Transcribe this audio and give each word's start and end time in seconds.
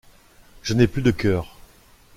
Je 0.63 0.73
n’ai 0.73 0.87
plus 0.87 1.03
de 1.03 1.11
cœur. 1.11 1.59